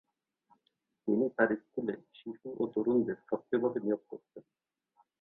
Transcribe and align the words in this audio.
তিনি 1.07 1.25
তার 1.37 1.49
স্কুলে 1.61 1.95
শিশু 2.15 2.47
ও 2.57 2.63
তরুণদের 2.73 3.17
সক্রিয়ভাবে 3.29 3.79
নিয়োগ 3.85 4.01
করতেন। 4.09 4.43